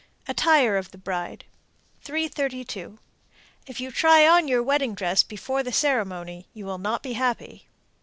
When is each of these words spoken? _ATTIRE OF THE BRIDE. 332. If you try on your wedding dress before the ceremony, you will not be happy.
_ATTIRE 0.27 0.77
OF 0.77 0.89
THE 0.89 0.97
BRIDE. 0.97 1.45
332. 2.01 2.97
If 3.67 3.79
you 3.79 3.91
try 3.91 4.27
on 4.27 4.47
your 4.47 4.63
wedding 4.63 4.95
dress 4.95 5.21
before 5.21 5.61
the 5.61 5.71
ceremony, 5.71 6.47
you 6.55 6.65
will 6.65 6.79
not 6.79 7.03
be 7.03 7.13
happy. 7.13 7.67